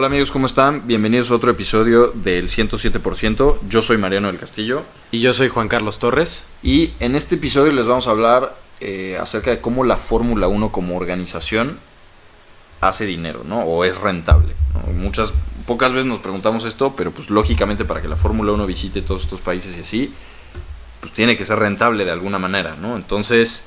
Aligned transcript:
Hola 0.00 0.06
amigos, 0.06 0.30
¿cómo 0.30 0.46
están? 0.46 0.86
Bienvenidos 0.86 1.30
a 1.30 1.34
otro 1.34 1.50
episodio 1.50 2.06
del 2.08 2.48
107%. 2.48 3.58
Yo 3.68 3.82
soy 3.82 3.98
Mariano 3.98 4.28
del 4.28 4.38
Castillo. 4.38 4.82
Y 5.10 5.20
yo 5.20 5.34
soy 5.34 5.48
Juan 5.48 5.68
Carlos 5.68 5.98
Torres. 5.98 6.44
Y 6.62 6.94
en 7.00 7.16
este 7.16 7.34
episodio 7.34 7.70
les 7.70 7.84
vamos 7.84 8.06
a 8.06 8.12
hablar 8.12 8.56
eh, 8.80 9.18
acerca 9.20 9.50
de 9.50 9.60
cómo 9.60 9.84
la 9.84 9.98
Fórmula 9.98 10.48
1 10.48 10.72
como 10.72 10.96
organización 10.96 11.78
hace 12.80 13.04
dinero, 13.04 13.42
¿no? 13.44 13.60
O 13.64 13.84
es 13.84 13.98
rentable. 13.98 14.54
¿no? 14.72 14.90
Muchas, 14.94 15.34
pocas 15.66 15.92
veces 15.92 16.06
nos 16.06 16.20
preguntamos 16.20 16.64
esto, 16.64 16.94
pero 16.96 17.10
pues 17.10 17.28
lógicamente 17.28 17.84
para 17.84 18.00
que 18.00 18.08
la 18.08 18.16
Fórmula 18.16 18.52
1 18.52 18.66
visite 18.66 19.02
todos 19.02 19.24
estos 19.24 19.42
países 19.42 19.76
y 19.76 19.82
así, 19.82 20.14
pues 21.00 21.12
tiene 21.12 21.36
que 21.36 21.44
ser 21.44 21.58
rentable 21.58 22.06
de 22.06 22.10
alguna 22.12 22.38
manera, 22.38 22.74
¿no? 22.74 22.96
Entonces, 22.96 23.64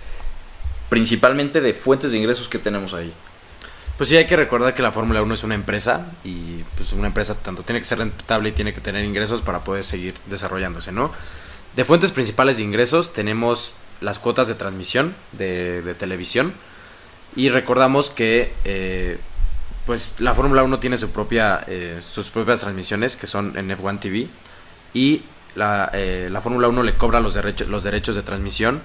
principalmente 0.90 1.62
de 1.62 1.76
fuentes 1.76 2.12
de 2.12 2.18
ingresos 2.18 2.48
que 2.48 2.58
tenemos 2.58 2.96
ahí. 2.96 3.14
Pues 3.98 4.10
sí, 4.10 4.18
hay 4.18 4.26
que 4.26 4.36
recordar 4.36 4.74
que 4.74 4.82
la 4.82 4.92
Fórmula 4.92 5.22
1 5.22 5.34
es 5.36 5.44
una 5.44 5.56
empresa 5.56 6.08
y 6.24 6.64
pues 6.76 6.94
una 6.94 7.08
empresa 7.08 7.36
tanto 7.36 7.62
tiene 7.64 7.80
que 7.80 7.86
ser 7.86 8.00
rentable 8.00 8.50
y 8.50 8.52
tiene 8.52 8.74
que 8.74 8.82
tener 8.82 9.06
ingresos 9.06 9.42
para 9.42 9.64
poder 9.64 9.84
seguir 9.84 10.16
desarrollándose, 10.28 10.92
¿no? 10.92 11.12
De 11.76 11.86
fuentes 11.86 12.12
principales 12.12 12.58
de 12.58 12.64
ingresos 12.64 13.14
tenemos 13.14 13.74
las 14.02 14.20
cuotas 14.20 14.48
de 14.48 14.56
transmisión 14.56 15.16
de, 15.32 15.82
de 15.84 15.94
televisión 15.94 16.54
y 17.36 17.50
recordamos 17.50 18.10
que 18.10 18.54
eh, 18.66 19.20
pues 19.86 20.16
la 20.20 20.34
Fórmula 20.34 20.64
1 20.64 20.80
tiene 20.80 20.98
su 20.98 21.12
propia, 21.12 21.64
eh, 21.68 22.02
sus 22.04 22.32
propias 22.32 22.62
transmisiones 22.62 23.16
que 23.16 23.28
son 23.28 23.58
en 23.58 23.70
F1 23.70 24.00
TV 24.00 24.28
y 24.94 25.22
la, 25.56 25.92
eh, 25.94 26.30
la 26.32 26.42
Fórmula 26.42 26.68
1 26.68 26.82
le 26.84 26.96
cobra 26.96 27.20
los, 27.20 27.36
derechos 27.36 27.68
los 27.68 27.84
derechos 27.84 28.16
de 28.16 28.24
transmisión 28.24 28.82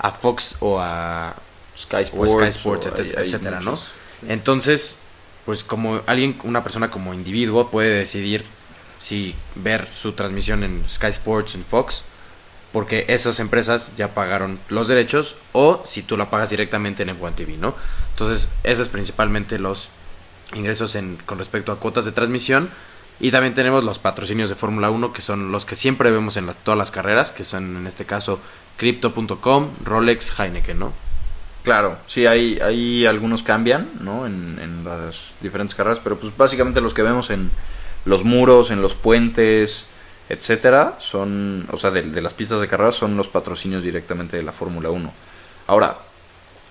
a 0.00 0.10
Fox 0.10 0.56
o 0.60 0.80
a 0.80 1.34
Sky 1.76 2.02
Sports, 2.02 2.32
o 2.34 2.38
Sky 2.40 2.48
Sports, 2.48 2.86
o 2.86 2.90
etc- 2.90 2.98
hay- 2.98 3.14
hay 3.18 3.26
etcétera, 3.26 3.60
¿no? 3.60 3.78
Entonces, 4.26 4.96
pues 5.44 5.64
como 5.64 6.00
alguien, 6.06 6.38
una 6.44 6.62
persona 6.62 6.90
como 6.90 7.14
individuo 7.14 7.70
puede 7.70 7.90
decidir 7.90 8.44
si 8.98 9.34
ver 9.54 9.88
su 9.94 10.12
transmisión 10.12 10.64
en 10.64 10.84
Sky 10.88 11.06
Sports, 11.06 11.54
en 11.54 11.64
Fox, 11.64 12.02
porque 12.72 13.06
esas 13.08 13.38
empresas 13.38 13.92
ya 13.96 14.14
pagaron 14.14 14.58
los 14.68 14.88
derechos, 14.88 15.36
o 15.52 15.82
si 15.86 16.02
tú 16.02 16.16
la 16.16 16.30
pagas 16.30 16.50
directamente 16.50 17.02
en 17.02 17.10
F1 17.10 17.34
TV, 17.34 17.56
¿no? 17.56 17.74
Entonces, 18.10 18.50
esos 18.64 18.86
es 18.86 18.88
principalmente 18.90 19.58
los 19.58 19.90
ingresos 20.54 20.94
en, 20.94 21.16
con 21.24 21.38
respecto 21.38 21.72
a 21.72 21.78
cuotas 21.78 22.04
de 22.04 22.12
transmisión. 22.12 22.70
Y 23.20 23.32
también 23.32 23.54
tenemos 23.54 23.82
los 23.82 23.98
patrocinios 23.98 24.48
de 24.48 24.54
Fórmula 24.54 24.90
1, 24.90 25.12
que 25.12 25.22
son 25.22 25.50
los 25.50 25.64
que 25.64 25.74
siempre 25.74 26.10
vemos 26.10 26.36
en 26.36 26.48
todas 26.62 26.78
las 26.78 26.90
carreras, 26.90 27.32
que 27.32 27.42
son 27.42 27.76
en 27.76 27.86
este 27.86 28.04
caso 28.04 28.38
Crypto.com, 28.76 29.70
Rolex, 29.84 30.38
Heineken, 30.38 30.78
¿no? 30.78 30.92
Claro, 31.68 31.98
sí, 32.06 32.24
hay, 32.24 32.58
hay 32.62 33.04
algunos 33.04 33.42
cambian, 33.42 33.90
¿no? 34.00 34.24
En, 34.24 34.84
las 34.86 35.34
diferentes 35.42 35.74
carreras, 35.74 36.00
pero 36.02 36.18
pues 36.18 36.34
básicamente 36.34 36.80
los 36.80 36.94
que 36.94 37.02
vemos 37.02 37.28
en 37.28 37.50
los 38.06 38.24
muros, 38.24 38.70
en 38.70 38.80
los 38.80 38.94
puentes, 38.94 39.84
etcétera, 40.30 40.96
son, 40.98 41.68
o 41.70 41.76
sea, 41.76 41.90
de, 41.90 42.04
de 42.04 42.22
las 42.22 42.32
pistas 42.32 42.62
de 42.62 42.68
carreras 42.68 42.94
son 42.94 43.18
los 43.18 43.28
patrocinios 43.28 43.82
directamente 43.82 44.38
de 44.38 44.44
la 44.44 44.52
Fórmula 44.52 44.88
1. 44.88 45.12
Ahora, 45.66 45.98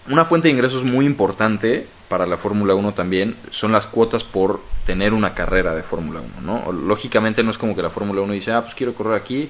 una 0.10 0.26
fuente 0.26 0.48
de 0.48 0.56
ingresos 0.56 0.84
muy 0.84 1.06
importante 1.06 1.86
para 2.10 2.26
la 2.26 2.38
Fórmula 2.38 2.74
1 2.74 2.96
también 2.96 3.36
son 3.52 3.74
las 3.74 3.86
cuotas 3.86 4.24
por 4.24 4.62
tener 4.88 5.14
una 5.14 5.36
carrera 5.36 5.76
de 5.76 5.84
Fórmula 5.84 6.22
1, 6.42 6.42
¿no? 6.42 6.72
Lógicamente 6.72 7.44
no 7.44 7.52
es 7.52 7.60
como 7.60 7.76
que 7.76 7.84
la 7.84 7.92
Fórmula 7.92 8.22
1 8.22 8.34
dice, 8.34 8.52
ah, 8.52 8.64
pues 8.64 8.74
quiero 8.74 8.96
correr 8.96 9.14
aquí, 9.14 9.48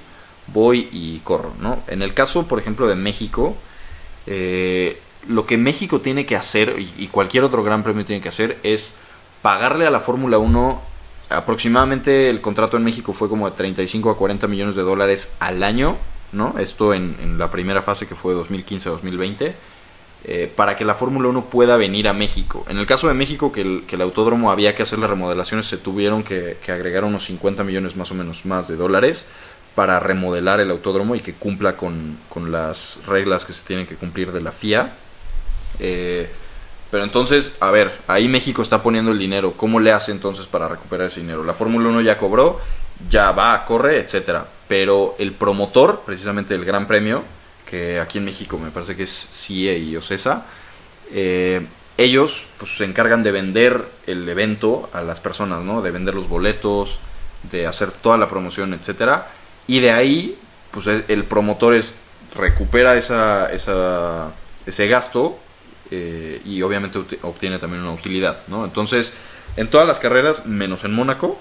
voy 0.48 0.90
y 0.92 1.20
corro, 1.20 1.54
¿no? 1.58 1.84
En 1.86 2.02
el 2.02 2.12
caso, 2.12 2.46
por 2.46 2.58
ejemplo, 2.58 2.86
de 2.86 2.96
México, 2.96 3.56
eh, 4.26 5.00
lo 5.26 5.46
que 5.46 5.56
México 5.56 6.00
tiene 6.00 6.26
que 6.26 6.36
hacer 6.36 6.76
y, 6.78 7.06
cualquier 7.08 7.44
otro 7.44 7.62
gran 7.62 7.82
premio 7.82 8.04
tiene 8.04 8.22
que 8.22 8.28
hacer 8.28 8.58
es 8.62 8.94
pagarle 9.42 9.86
a 9.86 9.90
la 9.90 10.00
Fórmula 10.00 10.38
1 10.38 10.80
aproximadamente 11.30 12.30
el 12.30 12.40
contrato 12.40 12.76
en 12.76 12.84
México 12.84 13.12
fue 13.12 13.28
como 13.28 13.50
de 13.50 13.56
35 13.56 14.10
a 14.10 14.16
40 14.16 14.46
millones 14.46 14.76
de 14.76 14.82
dólares 14.82 15.34
al 15.40 15.62
año, 15.62 15.96
¿no? 16.32 16.54
Esto 16.58 16.94
en, 16.94 17.16
en 17.22 17.38
la 17.38 17.50
primera 17.50 17.82
fase 17.82 18.06
que 18.06 18.14
fue 18.14 18.34
2015-2020, 18.34 19.52
eh, 20.24 20.52
para 20.54 20.76
que 20.76 20.84
la 20.84 20.94
Fórmula 20.94 21.28
1 21.28 21.44
pueda 21.44 21.76
venir 21.76 22.08
a 22.08 22.12
México. 22.12 22.64
En 22.68 22.78
el 22.78 22.86
caso 22.86 23.08
de 23.08 23.14
México, 23.14 23.52
que 23.52 23.60
el, 23.60 23.84
que 23.86 23.96
el 23.96 24.02
autódromo 24.02 24.50
había 24.50 24.74
que 24.74 24.82
hacer 24.82 24.98
las 24.98 25.10
remodelaciones, 25.10 25.66
se 25.66 25.76
tuvieron 25.76 26.24
que, 26.24 26.56
que 26.64 26.72
agregar 26.72 27.04
unos 27.04 27.24
50 27.26 27.62
millones 27.62 27.94
más 27.96 28.10
o 28.10 28.14
menos 28.14 28.44
más 28.44 28.66
de 28.66 28.76
dólares 28.76 29.26
para 29.74 30.00
remodelar 30.00 30.58
el 30.58 30.72
autódromo 30.72 31.14
y 31.14 31.20
que 31.20 31.34
cumpla 31.34 31.76
con, 31.76 32.18
con 32.28 32.50
las 32.50 32.98
reglas 33.06 33.44
que 33.44 33.52
se 33.52 33.62
tienen 33.62 33.86
que 33.86 33.94
cumplir 33.94 34.32
de 34.32 34.40
la 34.40 34.50
FIA. 34.50 34.92
Eh, 35.80 36.28
pero 36.90 37.04
entonces, 37.04 37.56
a 37.60 37.70
ver, 37.70 37.92
ahí 38.06 38.28
México 38.28 38.62
está 38.62 38.82
poniendo 38.82 39.10
el 39.10 39.18
dinero. 39.18 39.52
¿Cómo 39.56 39.78
le 39.78 39.92
hace 39.92 40.12
entonces 40.12 40.46
para 40.46 40.68
recuperar 40.68 41.08
ese 41.08 41.20
dinero? 41.20 41.44
La 41.44 41.54
Fórmula 41.54 41.88
1 41.88 42.00
ya 42.00 42.16
cobró, 42.16 42.60
ya 43.10 43.32
va, 43.32 43.64
corre, 43.64 43.98
etcétera. 43.98 44.46
Pero 44.66 45.14
el 45.18 45.32
promotor, 45.32 46.02
precisamente 46.06 46.54
el 46.54 46.64
Gran 46.64 46.86
Premio, 46.86 47.24
que 47.66 48.00
aquí 48.00 48.18
en 48.18 48.24
México 48.24 48.58
me 48.58 48.70
parece 48.70 48.96
que 48.96 49.02
es 49.02 49.28
CIE 49.30 49.78
y 49.78 49.96
OCESA, 49.96 50.46
eh, 51.12 51.66
ellos 51.98 52.46
pues, 52.56 52.76
se 52.76 52.84
encargan 52.84 53.22
de 53.22 53.32
vender 53.32 53.84
el 54.06 54.26
evento 54.28 54.88
a 54.92 55.02
las 55.02 55.20
personas, 55.20 55.62
¿no? 55.62 55.82
De 55.82 55.90
vender 55.90 56.14
los 56.14 56.28
boletos, 56.28 57.00
de 57.50 57.66
hacer 57.66 57.92
toda 57.92 58.16
la 58.16 58.28
promoción, 58.28 58.72
etcétera. 58.72 59.28
Y 59.66 59.80
de 59.80 59.90
ahí, 59.90 60.38
pues 60.70 60.86
el 60.86 61.24
promotor 61.24 61.74
es 61.74 61.94
recupera 62.34 62.96
esa, 62.96 63.50
ese 63.52 64.86
gasto 64.86 65.38
eh, 65.90 66.40
y 66.44 66.62
obviamente 66.62 66.98
obti- 66.98 67.18
obtiene 67.22 67.58
también 67.58 67.82
una 67.82 67.92
utilidad, 67.92 68.40
¿no? 68.48 68.64
Entonces, 68.64 69.12
en 69.56 69.68
todas 69.68 69.86
las 69.86 69.98
carreras, 69.98 70.46
menos 70.46 70.84
en 70.84 70.92
Mónaco, 70.92 71.40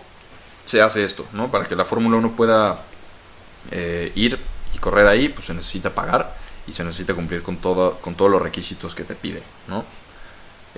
se 0.66 0.82
hace 0.82 1.04
esto, 1.04 1.26
¿no? 1.34 1.50
Para 1.52 1.66
que 1.66 1.76
la 1.76 1.86
Fórmula 1.86 2.18
1 2.18 2.32
pueda 2.36 2.82
eh, 3.72 4.12
ir 4.16 4.40
y 4.74 4.78
correr 4.80 5.08
ahí, 5.08 5.30
pues 5.30 5.46
se 5.48 5.54
necesita 5.54 5.94
pagar 5.94 6.36
y 6.68 6.74
se 6.74 6.84
necesita 6.84 7.14
cumplir 7.14 7.42
con, 7.42 7.58
todo, 7.58 7.98
con 8.02 8.16
todos 8.16 8.30
los 8.32 8.42
requisitos 8.42 8.94
que 8.96 9.04
te 9.04 9.16
pide, 9.16 9.42
¿no? 9.68 9.86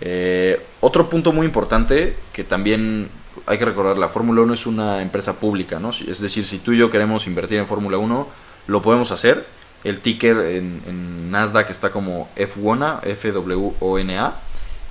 Eh, 0.02 0.62
otro 0.82 1.10
punto 1.10 1.34
muy 1.34 1.46
importante 1.46 2.16
que 2.32 2.44
también 2.44 3.10
hay 3.46 3.58
que 3.58 3.66
recordar, 3.66 3.98
la 3.98 4.10
Fórmula 4.10 4.42
1 4.42 4.54
es 4.54 4.66
una 4.66 5.02
empresa 5.02 5.34
pública, 5.34 5.80
¿no? 5.80 5.90
Es 5.90 6.20
decir, 6.20 6.46
si 6.46 6.60
tú 6.60 6.72
y 6.74 6.78
yo 6.78 6.90
queremos 6.92 7.28
invertir 7.28 7.58
en 7.60 7.68
Fórmula 7.68 7.98
1, 7.98 8.28
lo 8.68 8.82
podemos 8.82 9.12
hacer. 9.12 9.46
El 9.84 10.00
ticker 10.00 10.38
en, 10.38 11.32
Nasdaq 11.32 11.70
está 11.70 11.92
como 11.92 12.30
F1A, 12.36 13.02
FWONA. 13.16 14.34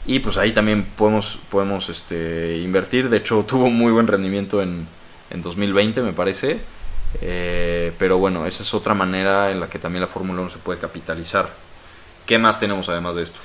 Y 0.06 0.20
pues 0.20 0.38
ahí 0.38 0.52
también 0.52 0.84
podemos, 0.84 1.38
podemos 1.50 1.88
este, 1.88 2.58
invertir. 2.58 3.10
De 3.10 3.18
hecho, 3.18 3.44
tuvo 3.48 3.70
muy 3.70 3.92
buen 3.92 4.06
rendimiento 4.06 4.62
en, 4.62 4.86
en 5.30 5.42
2020, 5.42 6.02
me 6.02 6.12
parece. 6.12 6.60
Eh, 7.20 7.92
pero 7.98 8.18
bueno, 8.18 8.46
esa 8.46 8.62
es 8.62 8.74
otra 8.74 8.94
manera 8.94 9.50
en 9.50 9.60
la 9.60 9.68
que 9.68 9.78
también 9.78 10.02
la 10.02 10.08
Fórmula 10.08 10.42
1 10.42 10.50
se 10.50 10.58
puede 10.58 10.78
capitalizar. 10.78 11.50
¿Qué 12.26 12.38
más 12.38 12.60
tenemos 12.60 12.88
además 12.88 13.16
de 13.16 13.22
esto? 13.22 13.38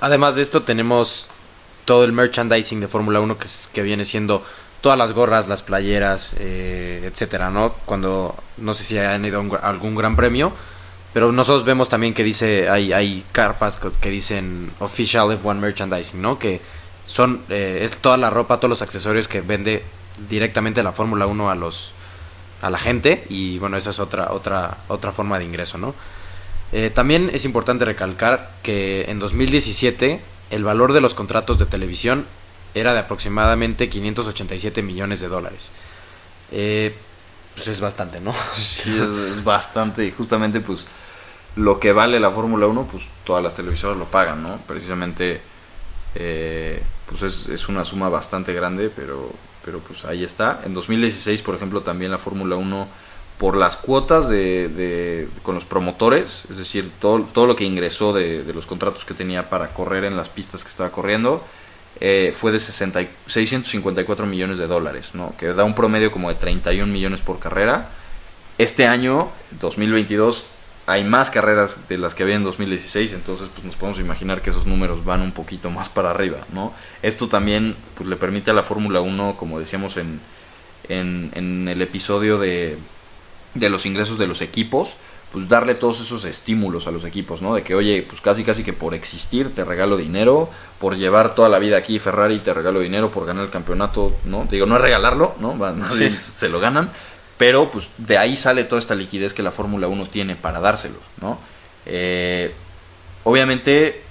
Además 0.00 0.36
de 0.36 0.42
esto 0.42 0.62
tenemos 0.62 1.28
todo 1.84 2.04
el 2.04 2.12
merchandising 2.12 2.80
de 2.80 2.88
Fórmula 2.88 3.20
1 3.20 3.38
que, 3.38 3.48
que 3.72 3.82
viene 3.82 4.04
siendo 4.04 4.44
todas 4.80 4.98
las 4.98 5.12
gorras, 5.12 5.48
las 5.48 5.62
playeras, 5.62 6.34
eh, 6.38 7.02
etcétera, 7.04 7.50
¿no? 7.50 7.74
Cuando 7.84 8.36
no 8.58 8.74
sé 8.74 8.84
si 8.84 8.98
han 8.98 9.24
ido 9.24 9.44
a 9.60 9.68
algún 9.68 9.94
gran 9.94 10.14
premio, 10.16 10.52
pero 11.12 11.32
nosotros 11.32 11.64
vemos 11.64 11.88
también 11.88 12.14
que 12.14 12.24
dice 12.24 12.68
hay 12.68 12.92
hay 12.92 13.24
carpas 13.32 13.78
que, 14.00 14.10
dicen 14.10 14.70
official 14.78 15.28
F1 15.28 15.56
merchandising, 15.56 16.20
¿no? 16.20 16.38
Que 16.38 16.60
son 17.04 17.42
eh, 17.48 17.80
es 17.82 17.96
toda 17.98 18.16
la 18.16 18.30
ropa, 18.30 18.58
todos 18.58 18.70
los 18.70 18.82
accesorios 18.82 19.28
que 19.28 19.40
vende 19.40 19.82
directamente 20.28 20.82
la 20.82 20.92
Fórmula 20.92 21.26
1 21.26 21.50
a 21.50 21.54
los 21.54 21.92
a 22.60 22.70
la 22.70 22.78
gente 22.78 23.24
y 23.28 23.58
bueno, 23.58 23.76
esa 23.76 23.90
es 23.90 23.98
otra 24.00 24.32
otra 24.32 24.78
otra 24.88 25.12
forma 25.12 25.38
de 25.38 25.44
ingreso, 25.44 25.78
¿no? 25.78 25.94
Eh, 26.72 26.90
también 26.90 27.30
es 27.32 27.44
importante 27.44 27.84
recalcar 27.84 28.50
que 28.62 29.06
en 29.08 29.18
2017 29.18 30.20
el 30.50 30.64
valor 30.64 30.92
de 30.92 31.00
los 31.00 31.14
contratos 31.14 31.58
de 31.58 31.66
televisión 31.66 32.26
era 32.74 32.92
de 32.92 33.00
aproximadamente 33.00 33.88
587 33.88 34.82
millones 34.82 35.20
de 35.20 35.28
dólares. 35.28 35.70
Eh, 36.52 36.94
pues 37.58 37.68
es 37.68 37.80
bastante, 37.80 38.20
¿no? 38.20 38.32
Sí, 38.54 38.96
es, 39.30 39.42
bastante. 39.44 40.04
Y 40.06 40.10
justamente, 40.12 40.60
pues, 40.60 40.86
lo 41.56 41.80
que 41.80 41.92
vale 41.92 42.20
la 42.20 42.30
Fórmula 42.30 42.66
1, 42.66 42.88
pues 42.90 43.04
todas 43.24 43.42
las 43.42 43.54
televisoras 43.54 43.96
lo 43.96 44.06
pagan, 44.06 44.42
¿no? 44.42 44.58
Precisamente, 44.66 45.40
eh, 46.14 46.82
pues 47.08 47.22
es, 47.22 47.48
es 47.48 47.68
una 47.68 47.84
suma 47.84 48.08
bastante 48.08 48.52
grande, 48.52 48.90
pero, 48.94 49.32
pero 49.64 49.80
pues 49.80 50.04
ahí 50.04 50.24
está. 50.24 50.62
En 50.64 50.74
2016, 50.74 51.42
por 51.42 51.54
ejemplo, 51.54 51.82
también 51.82 52.10
la 52.12 52.18
Fórmula 52.18 52.56
1, 52.56 52.88
por 53.38 53.56
las 53.56 53.76
cuotas 53.76 54.28
de, 54.28 54.68
de- 54.68 55.28
con 55.42 55.54
los 55.54 55.64
promotores, 55.64 56.44
es 56.50 56.58
decir, 56.58 56.90
todo, 57.00 57.22
todo 57.32 57.46
lo 57.46 57.56
que 57.56 57.64
ingresó 57.64 58.12
de, 58.12 58.42
de 58.44 58.54
los 58.54 58.66
contratos 58.66 59.04
que 59.04 59.14
tenía 59.14 59.48
para 59.50 59.68
correr 59.74 60.04
en 60.04 60.16
las 60.16 60.28
pistas 60.28 60.64
que 60.64 60.70
estaba 60.70 60.90
corriendo, 60.90 61.44
eh, 62.00 62.34
fue 62.38 62.52
de 62.52 62.60
60 62.60 63.02
y- 63.02 63.08
654 63.26 64.26
millones 64.26 64.58
de 64.58 64.66
dólares, 64.66 65.10
¿no? 65.14 65.34
Que 65.36 65.46
da 65.48 65.64
un 65.64 65.74
promedio 65.74 66.10
como 66.12 66.28
de 66.28 66.34
31 66.36 66.92
millones 66.92 67.20
por 67.20 67.38
carrera. 67.38 67.90
Este 68.58 68.86
año, 68.86 69.30
2022, 69.60 70.46
hay 70.86 71.04
más 71.04 71.30
carreras 71.30 71.88
de 71.88 71.98
las 71.98 72.14
que 72.14 72.22
había 72.22 72.36
en 72.36 72.44
2016, 72.44 73.12
entonces 73.12 73.48
pues 73.52 73.64
nos 73.64 73.76
podemos 73.76 74.00
imaginar 74.00 74.40
que 74.40 74.50
esos 74.50 74.66
números 74.66 75.04
van 75.04 75.20
un 75.20 75.32
poquito 75.32 75.70
más 75.70 75.88
para 75.88 76.10
arriba, 76.10 76.38
¿no? 76.52 76.72
Esto 77.02 77.28
también 77.28 77.76
pues, 77.94 78.08
le 78.08 78.16
permite 78.16 78.50
a 78.50 78.54
la 78.54 78.62
Fórmula 78.62 79.00
1, 79.00 79.36
como 79.36 79.60
decíamos 79.60 79.96
en, 79.96 80.20
en, 80.88 81.30
en 81.34 81.68
el 81.68 81.82
episodio 81.82 82.38
de, 82.38 82.78
de 83.54 83.68
los 83.68 83.84
ingresos 83.86 84.18
de 84.18 84.26
los 84.26 84.40
equipos, 84.40 84.96
pues 85.32 85.48
darle 85.48 85.74
todos 85.74 86.00
esos 86.00 86.24
estímulos 86.24 86.86
a 86.86 86.90
los 86.90 87.04
equipos, 87.04 87.42
¿no? 87.42 87.54
De 87.54 87.62
que, 87.62 87.74
oye, 87.74 88.04
pues 88.08 88.20
casi 88.20 88.44
casi 88.44 88.64
que 88.64 88.72
por 88.72 88.94
existir 88.94 89.54
te 89.54 89.64
regalo 89.64 89.96
dinero, 89.96 90.48
por 90.78 90.96
llevar 90.96 91.34
toda 91.34 91.48
la 91.48 91.58
vida 91.58 91.76
aquí 91.76 91.98
Ferrari 91.98 92.38
te 92.38 92.54
regalo 92.54 92.80
dinero, 92.80 93.10
por 93.10 93.26
ganar 93.26 93.44
el 93.44 93.50
campeonato, 93.50 94.16
¿no? 94.24 94.46
Digo, 94.50 94.64
no 94.64 94.76
es 94.76 94.82
regalarlo, 94.82 95.34
¿no? 95.38 95.54
Más 95.54 95.98
bien 95.98 96.12
se 96.14 96.48
lo 96.48 96.60
ganan, 96.60 96.90
pero 97.36 97.70
pues 97.70 97.88
de 97.98 98.16
ahí 98.16 98.36
sale 98.36 98.64
toda 98.64 98.80
esta 98.80 98.94
liquidez 98.94 99.34
que 99.34 99.42
la 99.42 99.50
Fórmula 99.50 99.86
1 99.86 100.08
tiene 100.08 100.34
para 100.34 100.60
dárselos, 100.60 101.02
¿no? 101.20 101.38
Eh, 101.84 102.54
obviamente, 103.24 104.02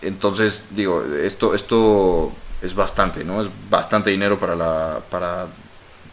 entonces, 0.02 0.66
digo, 0.72 1.04
esto, 1.04 1.54
esto 1.54 2.32
es 2.62 2.76
bastante, 2.76 3.24
¿no? 3.24 3.42
Es 3.42 3.50
bastante 3.70 4.10
dinero 4.10 4.40
para, 4.40 4.56
la, 4.56 5.00
para 5.10 5.48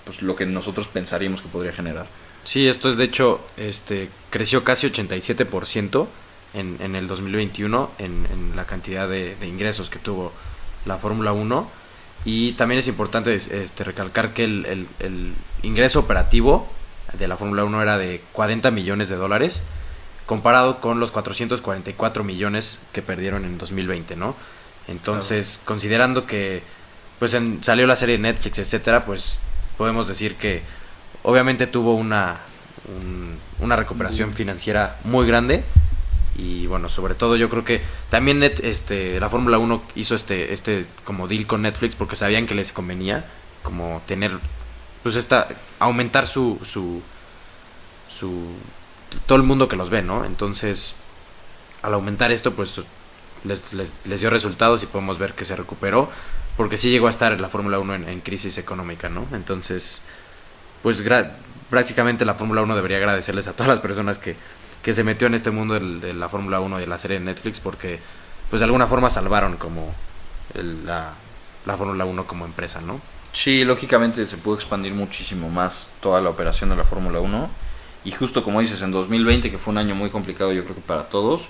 pues, 0.04 0.22
lo 0.22 0.34
que 0.36 0.46
nosotros 0.46 0.86
pensaríamos 0.88 1.42
que 1.42 1.48
podría 1.48 1.72
generar. 1.72 2.06
Sí, 2.44 2.66
esto 2.68 2.88
es 2.88 2.96
de 2.96 3.04
hecho, 3.04 3.40
este, 3.56 4.08
creció 4.30 4.64
casi 4.64 4.86
87% 4.86 6.06
en, 6.54 6.76
en 6.80 6.96
el 6.96 7.06
2021 7.06 7.90
en, 7.98 8.26
en 8.32 8.56
la 8.56 8.64
cantidad 8.64 9.08
de, 9.08 9.36
ingresos 9.42 9.90
que 9.90 9.98
tuvo 9.98 10.32
la 10.86 10.96
Fórmula 10.96 11.32
1. 11.32 11.68
Y 12.24 12.52
también 12.52 12.78
es 12.80 12.88
importante 12.88 13.34
este, 13.34 13.84
recalcar 13.84 14.34
que 14.34 14.44
el, 14.44 14.66
el, 14.66 14.86
el 14.98 15.32
ingreso 15.62 16.00
operativo 16.00 16.68
de 17.16 17.28
la 17.28 17.36
Fórmula 17.36 17.64
1 17.64 17.82
era 17.82 17.96
de 17.96 18.22
40 18.32 18.70
millones 18.70 19.08
de 19.08 19.16
dólares 19.16 19.62
comparado 20.28 20.78
con 20.78 21.00
los 21.00 21.10
444 21.10 22.22
millones 22.22 22.80
que 22.92 23.00
perdieron 23.00 23.46
en 23.46 23.56
2020, 23.56 24.14
¿no? 24.14 24.36
Entonces, 24.86 25.58
considerando 25.64 26.26
que 26.26 26.62
pues 27.18 27.36
salió 27.62 27.86
la 27.86 27.96
serie 27.96 28.16
de 28.16 28.22
Netflix, 28.22 28.58
etcétera, 28.58 29.06
pues 29.06 29.40
podemos 29.78 30.06
decir 30.06 30.36
que 30.36 30.62
obviamente 31.22 31.66
tuvo 31.66 31.94
una 31.94 32.40
una 33.60 33.76
recuperación 33.76 34.32
financiera 34.32 34.98
muy 35.04 35.26
grande 35.26 35.64
y 36.36 36.66
bueno, 36.66 36.88
sobre 36.88 37.14
todo 37.14 37.36
yo 37.36 37.48
creo 37.48 37.64
que 37.64 37.80
también 38.10 38.42
este 38.42 39.18
la 39.18 39.28
Fórmula 39.30 39.58
1 39.58 39.82
hizo 39.96 40.14
este 40.14 40.52
este 40.52 40.86
como 41.04 41.26
deal 41.26 41.46
con 41.46 41.62
Netflix 41.62 41.96
porque 41.96 42.16
sabían 42.16 42.46
que 42.46 42.54
les 42.54 42.72
convenía 42.72 43.24
como 43.62 44.02
tener 44.06 44.38
pues 45.02 45.16
esta 45.16 45.48
aumentar 45.78 46.26
su 46.26 46.58
su 46.64 47.02
su 48.08 48.54
todo 49.26 49.36
el 49.36 49.44
mundo 49.44 49.68
que 49.68 49.76
los 49.76 49.90
ve, 49.90 50.02
¿no? 50.02 50.24
Entonces, 50.24 50.94
al 51.82 51.94
aumentar 51.94 52.32
esto, 52.32 52.52
pues 52.54 52.80
les, 53.44 53.72
les, 53.72 54.20
dio 54.20 54.30
resultados 54.30 54.82
y 54.82 54.86
podemos 54.86 55.18
ver 55.18 55.34
que 55.34 55.44
se 55.44 55.56
recuperó, 55.56 56.10
porque 56.56 56.76
sí 56.76 56.90
llegó 56.90 57.06
a 57.06 57.10
estar 57.10 57.40
la 57.40 57.48
Fórmula 57.48 57.78
1 57.78 57.94
en, 57.94 58.20
crisis 58.20 58.58
económica, 58.58 59.08
¿no? 59.08 59.26
Entonces, 59.32 60.02
pues 60.82 61.02
prácticamente 61.70 62.24
la 62.24 62.34
Fórmula 62.34 62.62
1 62.62 62.74
debería 62.74 62.98
agradecerles 62.98 63.48
a 63.48 63.52
todas 63.52 63.68
las 63.68 63.80
personas 63.80 64.18
que, 64.18 64.36
que 64.82 64.94
se 64.94 65.04
metió 65.04 65.26
en 65.26 65.34
este 65.34 65.50
mundo 65.50 65.78
de, 65.78 66.14
la 66.14 66.28
Fórmula 66.28 66.60
1 66.60 66.78
y 66.78 66.80
de 66.80 66.86
la 66.86 66.98
serie 66.98 67.18
de 67.18 67.24
Netflix, 67.24 67.60
porque 67.60 68.00
pues 68.50 68.60
de 68.60 68.64
alguna 68.64 68.86
forma 68.86 69.10
salvaron 69.10 69.56
como 69.56 69.92
la, 70.54 71.12
la 71.66 71.76
Fórmula 71.76 72.04
1 72.04 72.26
como 72.26 72.44
empresa, 72.44 72.80
¿no? 72.80 73.00
Sí, 73.32 73.62
lógicamente 73.62 74.26
se 74.26 74.38
pudo 74.38 74.56
expandir 74.56 74.94
muchísimo 74.94 75.50
más 75.50 75.86
toda 76.00 76.20
la 76.20 76.30
operación 76.30 76.70
de 76.70 76.76
la 76.76 76.84
Fórmula 76.84 77.20
1 77.20 77.67
y 78.04 78.10
justo 78.12 78.42
como 78.42 78.60
dices, 78.60 78.82
en 78.82 78.90
2020, 78.90 79.50
que 79.50 79.58
fue 79.58 79.72
un 79.72 79.78
año 79.78 79.94
muy 79.94 80.10
complicado 80.10 80.52
yo 80.52 80.64
creo 80.64 80.76
que 80.76 80.82
para 80.82 81.04
todos, 81.04 81.42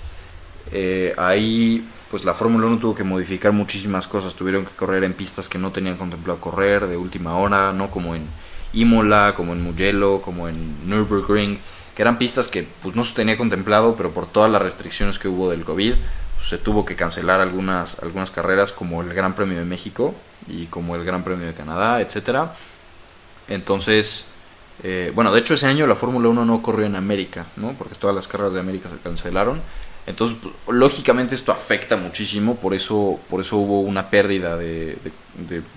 eh, 0.71 1.13
ahí 1.17 1.87
pues 2.09 2.25
la 2.25 2.33
Fórmula 2.33 2.65
1 2.65 2.79
tuvo 2.79 2.95
que 2.95 3.03
modificar 3.03 3.51
muchísimas 3.51 4.07
cosas, 4.07 4.33
tuvieron 4.33 4.65
que 4.65 4.71
correr 4.71 5.03
en 5.03 5.13
pistas 5.13 5.47
que 5.47 5.59
no 5.59 5.71
tenían 5.71 5.95
contemplado 5.95 6.39
correr 6.39 6.87
de 6.87 6.97
última 6.97 7.37
hora, 7.37 7.71
no 7.71 7.91
como 7.91 8.15
en 8.15 8.23
Imola, 8.73 9.33
como 9.35 9.53
en 9.53 9.61
Mugello, 9.61 10.21
como 10.21 10.47
en 10.47 10.89
Nürburgring, 10.89 11.59
que 11.95 12.01
eran 12.01 12.17
pistas 12.17 12.47
que 12.47 12.67
pues 12.81 12.95
no 12.95 13.03
se 13.03 13.13
tenía 13.13 13.37
contemplado, 13.37 13.95
pero 13.95 14.11
por 14.11 14.25
todas 14.25 14.51
las 14.51 14.61
restricciones 14.61 15.19
que 15.19 15.27
hubo 15.27 15.51
del 15.51 15.63
COVID, 15.63 15.93
pues, 16.35 16.49
se 16.49 16.57
tuvo 16.57 16.85
que 16.85 16.95
cancelar 16.95 17.41
algunas 17.41 17.99
algunas 18.01 18.31
carreras 18.31 18.71
como 18.71 19.01
el 19.01 19.13
Gran 19.13 19.35
Premio 19.35 19.59
de 19.59 19.65
México 19.65 20.15
y 20.47 20.65
como 20.65 20.95
el 20.95 21.03
Gran 21.03 21.23
Premio 21.23 21.45
de 21.45 21.53
Canadá, 21.53 22.01
etcétera. 22.01 22.55
Entonces, 23.47 24.25
eh, 24.83 25.11
bueno, 25.13 25.31
de 25.31 25.39
hecho 25.39 25.55
ese 25.55 25.65
año 25.65 25.87
la 25.87 25.95
Fórmula 25.95 26.29
1 26.29 26.45
no 26.45 26.61
corrió 26.61 26.85
en 26.85 26.95
América, 26.95 27.45
¿no? 27.57 27.73
Porque 27.73 27.95
todas 27.95 28.15
las 28.15 28.27
carreras 28.27 28.53
de 28.53 28.59
América 28.59 28.89
se 28.89 29.01
cancelaron. 29.01 29.61
Entonces, 30.07 30.37
pues, 30.41 30.53
lógicamente 30.77 31.35
esto 31.35 31.51
afecta 31.51 31.97
muchísimo, 31.97 32.55
por 32.55 32.73
eso, 32.73 33.19
por 33.29 33.41
eso 33.41 33.57
hubo 33.57 33.81
una 33.81 34.09
pérdida 34.09 34.57
de, 34.57 34.97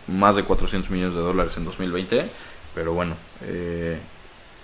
más 0.06 0.36
de 0.36 0.44
400 0.44 0.90
millones 0.90 1.14
de 1.14 1.20
dólares 1.20 1.56
en 1.56 1.64
2020. 1.64 2.26
Pero 2.74 2.94
bueno, 2.94 3.16
eh, 3.42 3.98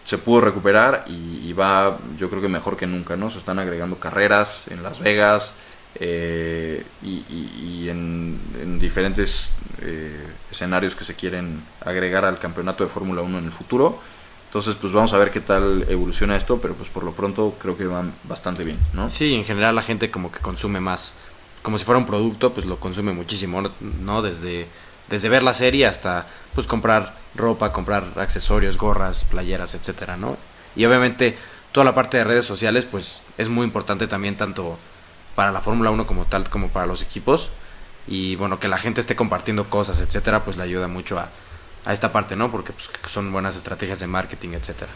se 0.05 0.17
pudo 0.17 0.41
recuperar 0.41 1.05
y, 1.09 1.53
va, 1.53 1.99
yo 2.17 2.31
creo 2.31 2.41
que 2.41 2.49
mejor 2.49 2.77
que 2.77 2.87
nunca, 2.87 3.17
¿no? 3.17 3.31
Se 3.31 3.39
están 3.39 3.59
agregando 3.59 3.99
carreras 3.99 4.63
en 4.71 4.83
Las 4.83 5.01
Vegas 5.01 5.55
eh, 5.97 6.85
y, 7.03 7.89
en, 7.89 8.41
en, 8.63 8.79
diferentes 8.79 9.51
escenarios 10.51 10.95
que 10.95 11.05
se 11.05 11.15
quieren 11.15 11.63
agregar 11.85 12.25
al 12.25 12.39
campeonato 12.39 12.85
de 12.85 12.91
Fórmula 12.91 13.21
1 13.21 13.39
en 13.41 13.45
el 13.45 13.53
futuro. 13.53 14.01
Entonces, 14.49 14.77
pues 14.81 14.95
vamos 14.95 15.13
a 15.13 15.19
ver 15.19 15.31
qué 15.31 15.41
tal 15.41 15.85
evoluciona 15.91 16.35
esto, 16.35 16.59
pero 16.59 16.73
pues 16.73 16.89
por 16.89 17.05
lo 17.05 17.13
pronto 17.13 17.55
creo 17.61 17.77
que 17.77 17.87
van 17.87 18.15
bastante 18.25 18.65
bien, 18.65 18.79
¿no? 18.95 19.11
Sí, 19.11 19.35
en 19.35 19.45
general 19.45 19.75
la 19.75 19.83
gente 19.83 20.11
como 20.11 20.33
que 20.33 20.39
consume 20.41 20.81
más, 20.81 21.15
como 21.63 21.77
si 21.77 21.85
fuera 21.85 21.99
un 21.99 22.07
producto, 22.07 22.55
pues 22.55 22.65
lo 22.65 22.81
consume 22.81 23.13
muchísimo, 23.13 23.63
¿no? 24.01 24.23
Desde, 24.23 24.67
desde 25.11 25.29
ver 25.29 25.43
la 25.43 25.53
serie 25.53 25.87
hasta 25.87 26.27
pues 26.55 26.67
comprar 26.67 27.15
ropa, 27.35 27.73
comprar 27.75 28.05
accesorios, 28.17 28.79
gorras, 28.79 29.27
playeras, 29.27 29.75
etcétera, 29.75 30.17
¿no? 30.17 30.39
Y 30.75 30.87
obviamente 30.87 31.37
toda 31.73 31.85
la 31.85 31.95
parte 31.95 32.17
de 32.17 32.25
redes 32.25 32.47
sociales, 32.47 32.87
pues 32.87 33.21
es 33.37 33.51
muy 33.51 33.65
importante 33.65 34.07
también 34.07 34.39
tanto 34.39 34.79
para 35.35 35.53
la 35.53 35.61
Fórmula 35.61 35.91
1 35.91 36.07
como 36.07 36.25
tal, 36.25 36.49
como 36.49 36.69
para 36.69 36.87
los 36.87 37.03
equipos. 37.03 37.51
Y 38.07 38.37
bueno, 38.37 38.59
que 38.59 38.69
la 38.69 38.79
gente 38.79 39.03
esté 39.03 39.15
compartiendo 39.15 39.69
cosas, 39.69 40.01
etcétera, 40.01 40.43
pues 40.43 40.57
le 40.57 40.63
ayuda 40.63 40.89
mucho 40.89 41.19
a, 41.19 41.29
a 41.85 41.93
esta 41.93 42.13
parte, 42.13 42.37
¿no? 42.37 42.51
Porque 42.51 42.73
pues, 42.73 42.89
son 43.07 43.33
buenas 43.33 43.57
estrategias 43.57 44.01
de 44.01 44.07
marketing, 44.07 44.51
etcétera. 44.51 44.91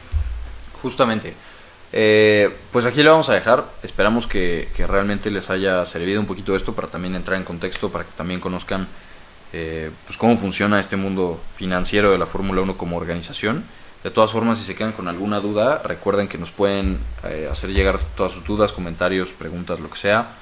Justamente. 0.83 1.35
Eh, 1.93 2.51
pues 2.73 2.87
aquí 2.87 3.03
lo 3.03 3.11
vamos 3.11 3.29
a 3.29 3.35
dejar. 3.35 3.65
Esperamos 3.83 4.27
que, 4.27 4.69
realmente 4.79 5.31
les 5.31 5.51
haya 5.51 5.85
servido 5.87 6.21
un 6.21 6.27
poquito 6.27 6.57
esto 6.57 6.75
para 6.75 6.89
también 6.89 7.15
entrar 7.15 7.37
en 7.37 7.45
contexto, 7.45 7.91
para 7.91 8.05
que 8.05 8.13
también 8.17 8.41
conozcan 8.41 8.89
eh, 9.53 9.91
pues 10.07 10.17
cómo 10.17 10.39
funciona 10.39 10.81
este 10.81 10.97
mundo 10.97 11.41
financiero 11.55 12.11
de 12.11 12.19
la 12.19 12.27
Fórmula 12.27 12.63
1 12.63 12.77
como 12.77 12.97
organización. 12.97 13.65
De 14.03 14.11
todas 14.11 14.33
formas, 14.33 14.59
si 14.59 14.65
se 14.65 14.75
quedan 14.75 14.93
con 14.93 15.07
alguna 15.07 15.39
duda, 15.39 15.81
recuerden 15.85 16.27
que 16.27 16.39
nos 16.39 16.51
pueden 16.51 16.99
eh, 17.25 17.49
hacer 17.51 17.71
llegar 17.71 18.01
todas 18.17 18.33
sus 18.33 18.45
dudas, 18.45 18.73
comentarios, 18.73 19.31
preguntas, 19.31 19.79
lo 19.79 19.91
que 19.91 19.99
sea, 19.99 20.35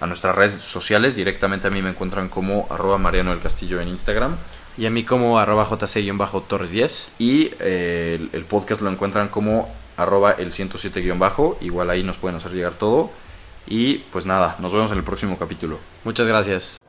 a 0.00 0.06
nuestras 0.06 0.36
redes 0.36 0.62
sociales. 0.62 1.16
Directamente 1.16 1.68
a 1.68 1.70
mí 1.70 1.80
me 1.80 1.90
encuentran 1.90 2.28
como 2.28 2.66
arroba 2.70 2.98
Mariano 2.98 3.30
del 3.30 3.40
Castillo 3.40 3.80
en 3.80 3.88
Instagram. 3.88 4.36
Y 4.80 4.86
a 4.86 4.90
mí 4.90 5.04
como 5.04 5.38
arroba 5.38 5.68
jc-torres 5.68 6.70
10. 6.70 7.10
Y 7.18 7.50
eh, 7.60 8.18
el, 8.18 8.30
el 8.32 8.44
podcast 8.46 8.80
lo 8.80 8.88
encuentran 8.88 9.28
como 9.28 9.68
arroba 9.98 10.32
el 10.32 10.52
107-bajo. 10.52 11.58
Igual 11.60 11.90
ahí 11.90 12.02
nos 12.02 12.16
pueden 12.16 12.38
hacer 12.38 12.52
llegar 12.52 12.72
todo. 12.72 13.10
Y 13.66 13.98
pues 14.10 14.24
nada, 14.24 14.56
nos 14.58 14.72
vemos 14.72 14.90
en 14.90 14.96
el 14.96 15.04
próximo 15.04 15.38
capítulo. 15.38 15.78
Muchas 16.02 16.26
gracias. 16.26 16.79